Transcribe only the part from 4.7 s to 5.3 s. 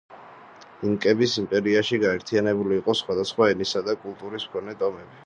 ტომები.